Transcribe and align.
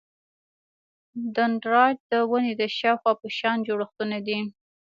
دندرایت 1.35 1.99
د 2.11 2.13
ونې 2.29 2.53
د 2.61 2.63
شاخونو 2.77 3.15
په 3.21 3.27
شان 3.37 3.57
جوړښتونه 3.67 4.17
دي. 4.27 4.39